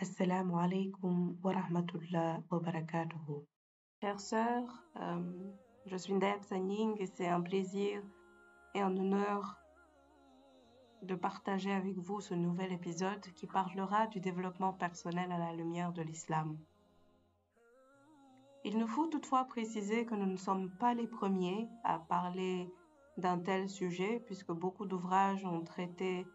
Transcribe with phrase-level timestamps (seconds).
[0.00, 3.46] Assalamu alaikum wa rahmatullah wa barakatuhu.
[4.00, 4.84] Chères sœurs,
[5.86, 8.02] je suis Ndayab Sanying et c'est un plaisir
[8.74, 9.60] et un honneur
[11.02, 15.92] de partager avec vous ce nouvel épisode qui parlera du développement personnel à la lumière
[15.92, 16.58] de l'islam.
[18.64, 22.74] Il nous faut toutefois préciser que nous ne sommes pas les premiers à parler
[23.18, 26.26] d'un tel sujet puisque beaucoup d'ouvrages ont traité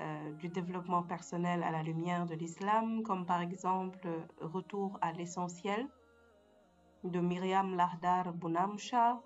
[0.00, 4.08] euh, du développement personnel à la lumière de l'islam, comme par exemple
[4.40, 5.88] Retour à l'essentiel
[7.04, 9.22] de Myriam Lahdar Bounamsha,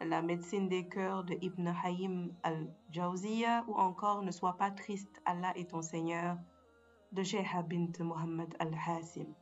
[0.00, 5.52] La médecine des cœurs de Ibn Hayim al-Jawziya ou encore Ne sois pas triste, Allah
[5.56, 6.36] est ton Seigneur
[7.12, 9.32] de Sheikha bint Muhammad al-Hasim.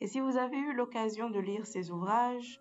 [0.00, 2.60] Et si vous avez eu l'occasion de lire ces ouvrages,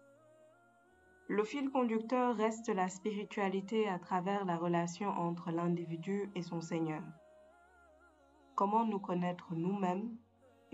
[1.31, 7.01] le fil conducteur reste la spiritualité à travers la relation entre l'individu et son Seigneur.
[8.53, 10.13] Comment nous connaître nous-mêmes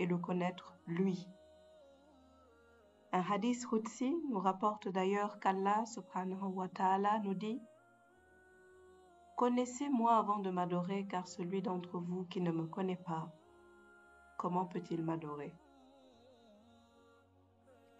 [0.00, 1.28] et le connaître lui?
[3.12, 7.62] Un hadith Hutsi nous rapporte d'ailleurs qu'Allah subhanahu wa ta'ala nous dit
[9.36, 13.30] Connaissez-moi avant de m'adorer car celui d'entre vous qui ne me connaît pas,
[14.36, 15.54] comment peut-il m'adorer?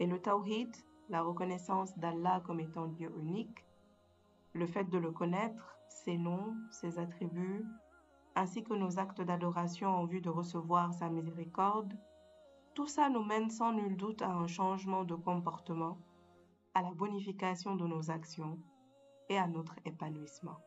[0.01, 0.75] Et le tawhid,
[1.09, 3.64] la reconnaissance d'Allah comme étant Dieu unique,
[4.53, 7.64] le fait de le connaître, ses noms, ses attributs,
[8.34, 11.92] ainsi que nos actes d'adoration en vue de recevoir sa miséricorde,
[12.75, 15.98] tout ça nous mène sans nul doute à un changement de comportement,
[16.75, 18.59] à la bonification de nos actions
[19.29, 20.61] et à notre épanouissement.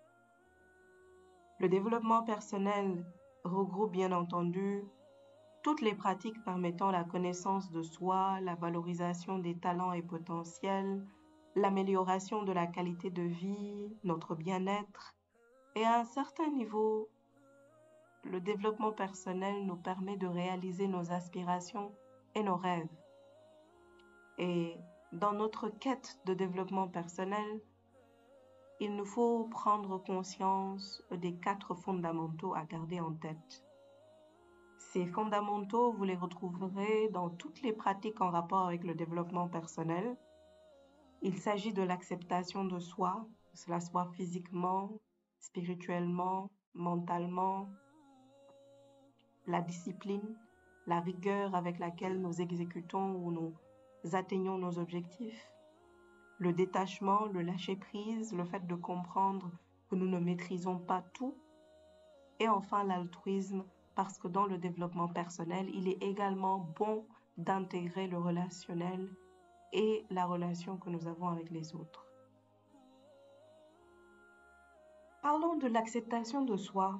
[1.59, 3.05] Le développement personnel
[3.43, 4.83] regroupe bien entendu
[5.63, 11.05] toutes les pratiques permettant la connaissance de soi, la valorisation des talents et potentiels,
[11.55, 15.15] l'amélioration de la qualité de vie, notre bien-être,
[15.75, 17.09] et à un certain niveau,
[18.23, 21.91] le développement personnel nous permet de réaliser nos aspirations
[22.35, 22.87] et nos rêves.
[24.37, 24.75] Et
[25.11, 27.61] dans notre quête de développement personnel,
[28.79, 33.63] il nous faut prendre conscience des quatre fondamentaux à garder en tête.
[34.91, 40.17] Ces fondamentaux, vous les retrouverez dans toutes les pratiques en rapport avec le développement personnel.
[41.21, 44.91] Il s'agit de l'acceptation de soi, que cela soit physiquement,
[45.39, 47.69] spirituellement, mentalement,
[49.47, 50.35] la discipline,
[50.87, 53.53] la rigueur avec laquelle nous exécutons ou nous
[54.11, 55.53] atteignons nos objectifs,
[56.37, 59.51] le détachement, le lâcher-prise, le fait de comprendre
[59.89, 61.37] que nous ne maîtrisons pas tout,
[62.41, 63.63] et enfin l'altruisme,
[64.01, 67.05] parce que dans le développement personnel, il est également bon
[67.37, 69.07] d'intégrer le relationnel
[69.73, 72.07] et la relation que nous avons avec les autres.
[75.21, 76.99] Parlons de l'acceptation de soi.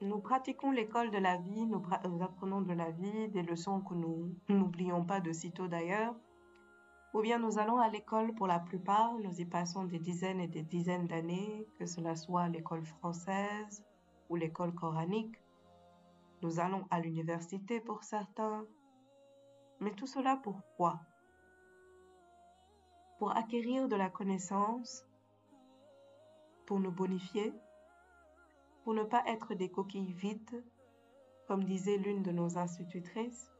[0.00, 1.82] Nous pratiquons l'école de la vie, nous,
[2.22, 6.14] apprenons de la vie, des leçons que nous n'oublions pas de sitôt d'ailleurs.
[7.12, 10.48] Ou bien nous allons à l'école pour la plupart, nous y passons des dizaines et
[10.48, 13.84] des dizaines d'années, que cela soit l'école française
[14.30, 15.43] ou l'école coranique.
[16.44, 18.66] Nous allons à l'université pour certains.
[19.80, 21.00] Mais tout cela pourquoi
[23.18, 25.06] Pour acquérir de la connaissance,
[26.66, 27.54] pour nous bonifier,
[28.82, 30.62] pour ne pas être des coquilles vides,
[31.48, 33.50] comme disait l'une de nos institutrices?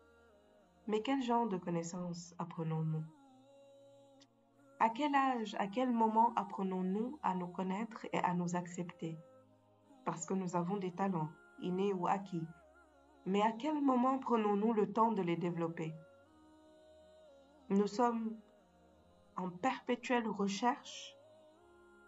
[0.86, 3.04] Mais quel genre de connaissances apprenons-nous?
[4.78, 9.16] À quel âge, à quel moment apprenons-nous à nous connaître et à nous accepter?
[10.04, 11.30] Parce que nous avons des talents,
[11.60, 12.46] innés ou acquis,
[13.26, 15.94] mais à quel moment prenons-nous le temps de les développer?
[17.70, 18.36] Nous sommes
[19.36, 21.16] en perpétuelle recherche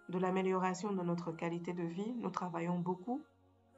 [0.08, 2.14] de l'amélioration de notre qualité de vie.
[2.16, 3.22] Nous travaillons beaucoup.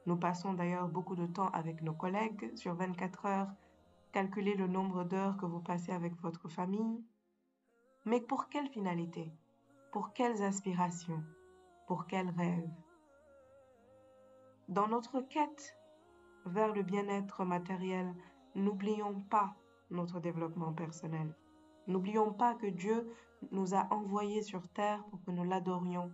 [0.05, 2.55] Nous passons d'ailleurs beaucoup de temps avec nos collègues.
[2.55, 3.51] Sur 24 heures,
[4.11, 7.03] calculez le nombre d'heures que vous passez avec votre famille.
[8.05, 9.31] Mais pour quelle finalité?
[9.91, 11.23] Pour quelles aspirations?
[11.87, 12.69] Pour quels rêves?
[14.67, 15.78] Dans notre quête
[16.49, 18.13] vers le bien-être matériel,
[18.55, 19.55] n'oublions pas
[19.91, 21.35] notre développement personnel.
[21.87, 23.09] N'oublions pas que Dieu
[23.51, 26.11] nous a envoyés sur terre pour que nous l'adorions.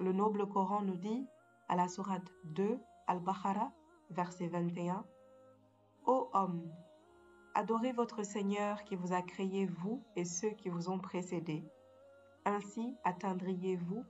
[0.00, 1.26] Le noble Coran nous dit,
[1.68, 3.72] à la sourate 2, Al-Baqarah,
[4.10, 5.04] verset 21,
[6.06, 6.68] Ô homme,
[7.54, 11.64] adorez votre Seigneur qui vous a créé, vous et ceux qui vous ont précédés.
[12.44, 14.04] Ainsi atteindriez-vous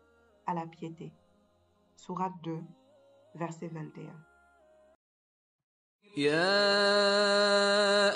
[0.46, 1.12] à la piété.
[1.96, 2.58] Sourate 2,
[3.34, 4.31] verset 21.
[6.17, 6.49] يا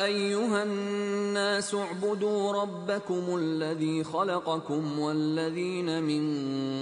[0.05, 6.23] ايها الناس اعبدوا ربكم الذي خلقكم والذين من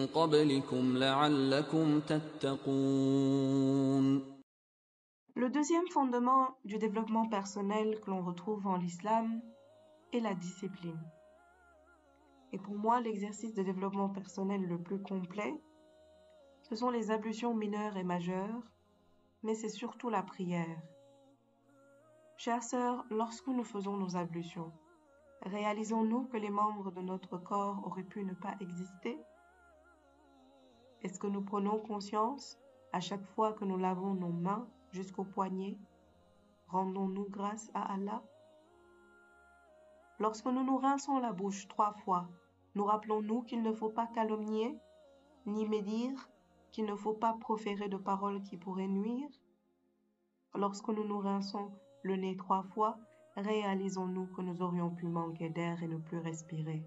[0.08, 3.60] قبلكم لعلكم تتقون
[5.36, 9.42] Le deuxième fondement du développement personnel que l'on retrouve en l'islam
[10.14, 11.04] est la discipline.
[12.54, 15.54] Et pour moi, l'exercice de développement personnel le plus complet,
[16.62, 18.64] ce sont les ablutions mineures et majeures,
[19.44, 20.82] mais c'est surtout la prière.
[22.37, 24.73] Chères sœurs, lorsque nous faisons nos ablutions,
[25.43, 29.17] réalisons-nous que les membres de notre corps auraient pu ne pas exister?
[31.03, 32.59] Est-ce que nous prenons conscience
[32.93, 35.79] à chaque fois que nous lavons nos mains jusqu'au poignet
[36.67, 38.23] Rendons-nous grâce à Allah?
[40.19, 42.29] Lorsque nous nous rinçons la bouche trois fois,
[42.75, 44.77] nous rappelons-nous qu'il ne faut pas calomnier,
[45.47, 46.29] ni médire,
[46.73, 49.31] qu'il ne faut pas proférer de paroles qui pourraient nuire?
[50.57, 51.71] Lorsque nous nous rinçons
[52.05, 52.99] le nez trois fois,
[53.35, 56.85] réalisons-nous que nous aurions pu manquer d'air et ne plus respirer.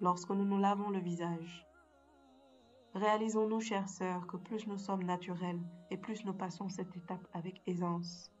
[0.00, 1.64] Lorsque nous nous lavons le visage,
[2.94, 5.60] réalisons-nous, chères sœurs, que plus nous sommes naturels
[5.90, 8.32] et plus nous passons cette étape avec aisance.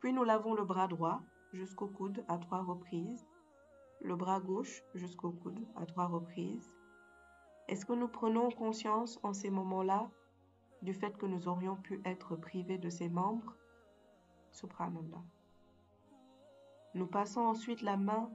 [0.00, 1.22] Puis nous lavons le bras droit
[1.54, 3.26] jusqu'au coude à trois reprises,
[4.02, 6.70] le bras gauche jusqu'au coude à trois reprises.
[7.68, 10.10] Est-ce que nous prenons conscience en ces moments-là
[10.86, 13.56] du fait que nous aurions pu être privés de ses membres
[14.52, 15.22] Subhanallah.
[16.94, 18.30] Nous passons ensuite la main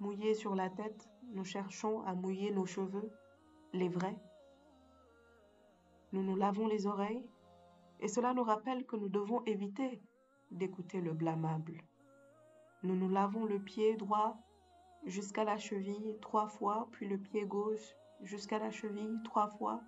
[0.00, 3.12] mouillée sur la tête, nous cherchons à mouiller nos cheveux,
[3.74, 4.18] les vrais.
[6.12, 7.28] Nous nous lavons les oreilles
[8.00, 10.00] et cela nous rappelle que nous devons éviter
[10.50, 11.82] d'écouter le blâmable.
[12.84, 14.38] Nous nous lavons le pied droit
[15.04, 19.82] jusqu'à la cheville trois fois, puis le pied gauche jusqu'à la cheville trois fois.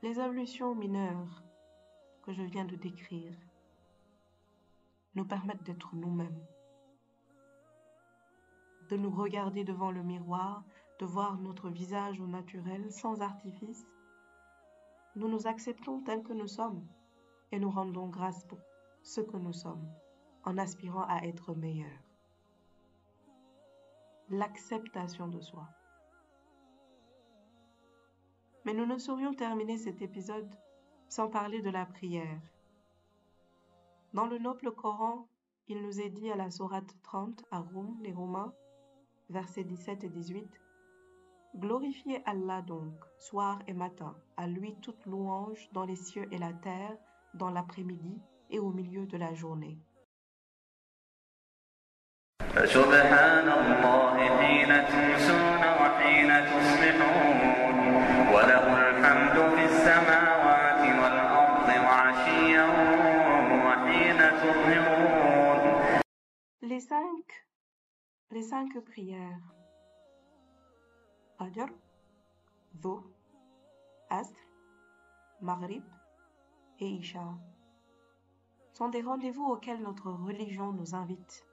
[0.00, 1.42] Les ablutions mineures
[2.22, 3.34] que je viens de décrire
[5.16, 6.46] nous permettent d'être nous-mêmes,
[8.90, 10.62] de nous regarder devant le miroir,
[11.00, 13.88] de voir notre visage au naturel, sans artifice.
[15.16, 16.86] Nous nous acceptons tels que nous sommes
[17.50, 18.60] et nous rendons grâce pour
[19.02, 19.92] ce que nous sommes,
[20.44, 22.04] en aspirant à être meilleurs.
[24.28, 25.68] L'acceptation de soi.
[28.68, 30.54] Mais nous ne saurions terminer cet épisode
[31.08, 32.38] sans parler de la prière.
[34.12, 35.26] Dans le noble Coran,
[35.68, 38.52] il nous est dit à la Sourate 30 à Rome, les Romains,
[39.30, 40.46] versets 17 et 18,
[41.56, 46.52] Glorifiez Allah donc, soir et matin, à lui toute louange dans les cieux et la
[46.52, 46.98] terre,
[47.32, 49.78] dans l'après-midi et au milieu de la journée.
[68.30, 69.40] Les cinq, prières.
[71.38, 71.66] Fajr,
[72.74, 73.04] Dhuhr,
[74.10, 74.34] Asr,
[75.40, 75.82] Maghrib
[76.78, 77.38] et Isha
[78.72, 81.46] sont des rendez-vous auxquels notre religion nous invite.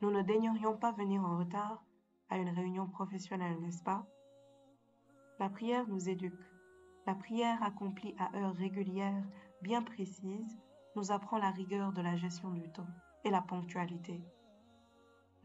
[0.00, 1.82] Nous ne daignerions pas venir en retard
[2.28, 4.06] à une réunion professionnelle, n'est-ce pas?
[5.38, 6.50] La prière nous éduque.
[7.06, 9.24] La prière accomplie à heures régulières,
[9.60, 10.58] bien précises,
[10.96, 12.88] nous apprend la rigueur de la gestion du temps
[13.24, 14.22] et la ponctualité.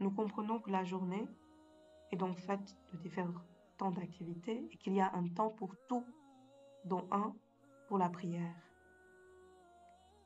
[0.00, 1.28] Nous comprenons que la journée
[2.10, 3.42] est donc faite de différents
[3.76, 6.06] temps d'activité et qu'il y a un temps pour tout,
[6.84, 7.34] dont un
[7.88, 8.54] pour la prière.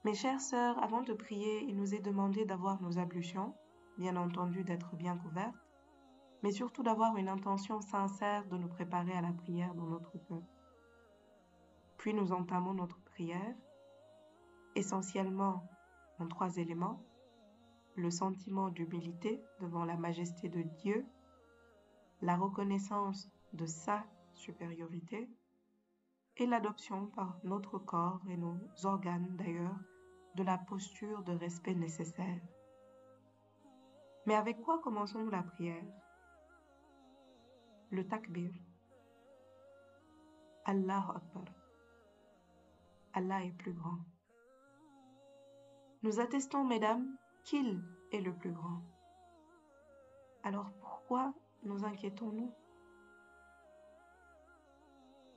[0.05, 3.55] Mes chères sœurs, avant de prier, il nous est demandé d'avoir nos ablutions,
[3.99, 5.66] bien entendu d'être bien couvertes,
[6.47, 10.45] mais surtout d'avoir une intention sincère de nous préparer à la prière dans notre cœur.
[11.99, 13.57] Puis nous entamons notre prière,
[14.77, 15.69] essentiellement
[16.21, 17.03] en trois éléments,
[17.97, 21.05] le sentiment d'humilité devant la majesté de Dieu,
[22.23, 25.29] la reconnaissance de sa supériorité
[26.37, 29.81] et l'adoption par notre corps et nos organes d'ailleurs
[30.37, 32.41] de la posture de respect nécessaire.
[34.27, 35.83] Mais avec quoi commençons-nous la prière?
[37.97, 38.51] Le takbir.
[40.67, 41.45] Allah Akbar.
[43.15, 44.01] Allah est plus grand.
[46.03, 48.83] Nous attestons, mesdames, qu'il est le plus grand.
[50.43, 52.53] Alors pourquoi nous inquiétons-nous?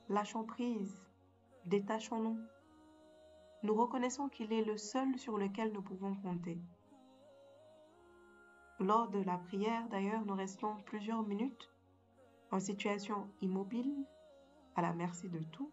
[0.10, 1.00] Lâchons prise,
[1.64, 2.46] détachons-nous.
[3.64, 6.60] Nous reconnaissons qu'il est le seul sur lequel nous pouvons compter.
[8.82, 11.70] Lors de la prière, d'ailleurs, nous restons plusieurs minutes
[12.52, 13.94] en situation immobile,
[14.76, 15.72] à la merci de tout.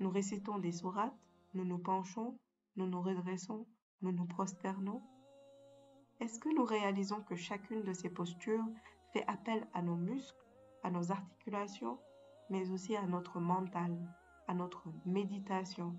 [0.00, 1.14] Nous récitons des sourates,
[1.54, 2.38] nous nous penchons,
[2.76, 3.66] nous nous redressons,
[4.02, 5.02] nous nous prosternons.
[6.20, 8.64] Est-ce que nous réalisons que chacune de ces postures
[9.12, 10.44] fait appel à nos muscles,
[10.82, 11.98] à nos articulations
[12.50, 13.96] mais aussi à notre mental,
[14.48, 15.94] à notre méditation?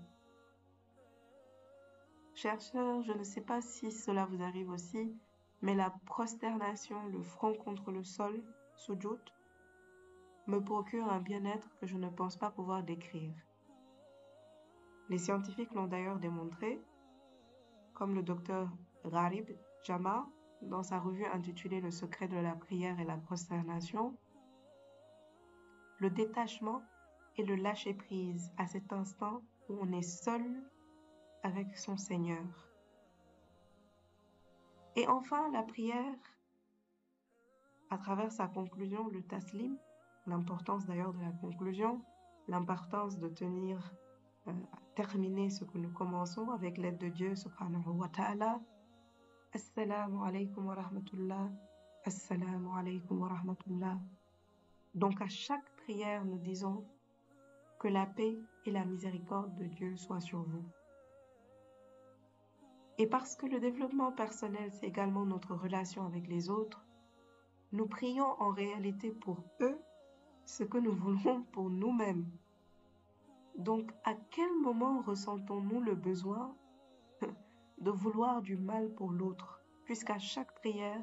[2.34, 5.16] Chers sœurs, je ne sais pas si cela vous arrive aussi,
[5.62, 8.44] mais la prosternation, le front contre le sol,
[8.76, 9.18] sujud,
[10.46, 13.34] me procure un bien-être que je ne pense pas pouvoir décrire.
[15.08, 16.80] Les scientifiques l'ont d'ailleurs démontré,
[17.94, 18.68] comme le docteur
[19.04, 19.50] Gharib
[19.84, 20.26] Jama
[20.62, 24.16] dans sa revue intitulée Le secret de la prière et la prosternation,
[25.98, 26.82] le détachement
[27.36, 30.42] et le lâcher-prise à cet instant où on est seul
[31.42, 32.44] avec son Seigneur.
[34.96, 36.14] Et enfin, la prière,
[37.90, 39.76] à travers sa conclusion, le taslim,
[40.26, 42.02] l'importance d'ailleurs de la conclusion,
[42.48, 43.92] l'importance de tenir
[44.48, 44.52] euh,
[44.94, 48.60] terminer ce que nous commençons avec l'aide de Dieu subhanahu wa ta'ala.
[49.52, 51.50] Assalamu alaikum wa rahmatullah.
[52.04, 53.98] Assalamu alaikum wa rahmatullah.
[54.94, 56.84] Donc à chaque prière, nous disons
[57.78, 60.64] que la paix et la miséricorde de Dieu soient sur vous.
[62.98, 66.86] Et parce que le développement personnel, c'est également notre relation avec les autres,
[67.72, 69.78] nous prions en réalité pour eux
[70.46, 72.24] ce que nous voulons pour nous-mêmes.
[73.58, 76.54] Donc, à quel moment ressentons-nous le besoin
[77.78, 81.02] de vouloir du mal pour l'autre, puisqu'à chaque prière,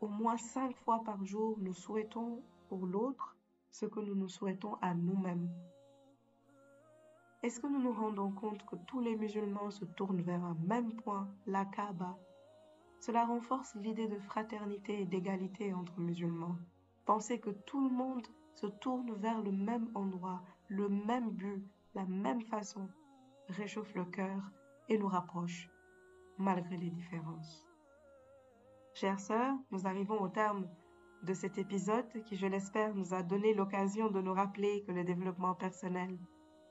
[0.00, 3.36] au moins cinq fois par jour, nous souhaitons pour l'autre
[3.70, 5.50] ce que nous nous souhaitons à nous-mêmes.
[7.42, 10.92] Est-ce que nous nous rendons compte que tous les musulmans se tournent vers un même
[10.94, 12.18] point, la Kaaba?
[13.00, 16.56] Cela renforce l'idée de fraternité et d'égalité entre musulmans.
[17.06, 18.26] Penser que tout le monde
[18.60, 22.88] se tourne vers le même endroit, le même but, la même façon,
[23.48, 24.42] réchauffe le cœur
[24.88, 25.70] et nous rapproche,
[26.38, 27.68] malgré les différences.
[28.94, 30.66] Chères sœurs, nous arrivons au terme
[31.22, 35.04] de cet épisode qui, je l'espère, nous a donné l'occasion de nous rappeler que le
[35.04, 36.18] développement personnel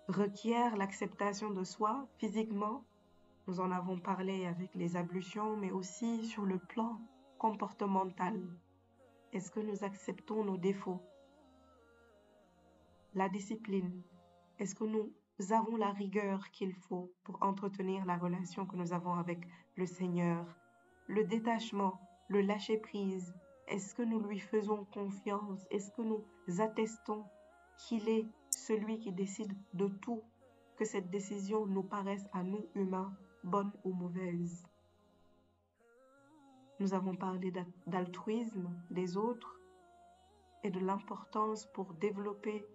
[0.10, 2.84] requiert l'acceptation de soi physiquement.
[3.48, 7.00] Nous en avons parlé avec les ablutions, mais aussi sur le plan
[7.38, 8.42] comportemental.
[9.32, 11.02] Est-ce que nous acceptons nos défauts
[13.14, 14.04] la discipline.
[14.60, 15.12] Est-ce que nous
[15.52, 19.40] avons la rigueur qu'il faut pour entretenir la relation que nous avons avec
[19.76, 20.46] le Seigneur?
[21.08, 23.34] Le détachement, le lâcher-prise,
[23.68, 25.66] est-ce que nous lui faisons confiance?
[25.72, 26.24] Est-ce que nous
[26.60, 27.26] attestons
[27.78, 30.24] qu'il est celui qui décide de tout,
[30.78, 34.66] que cette décision nous paraisse à nous humains bonne ou mauvaise?
[36.80, 37.52] Nous avons parlé
[37.88, 39.60] d'altruisme des autres
[40.64, 42.66] et de l'importance pour développer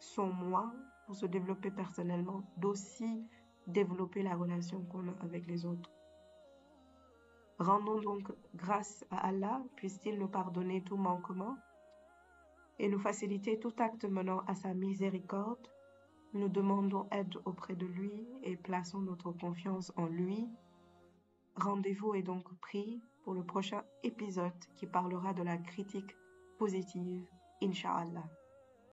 [0.00, 0.72] son moi
[1.06, 3.24] pour se développer personnellement, d'aussi
[3.66, 5.90] développer la relation qu'on a avec les autres.
[7.58, 11.56] Rendons donc grâce à Allah, puisse-t-il nous pardonner tout manquement
[12.78, 15.68] et nous faciliter tout acte menant à sa miséricorde.
[16.32, 20.48] Nous demandons aide auprès de lui et plaçons notre confiance en lui.
[21.56, 26.16] Rendez-vous est donc pris pour le prochain épisode qui parlera de la critique
[26.58, 27.26] positive,
[27.62, 28.39] Inch'Allah.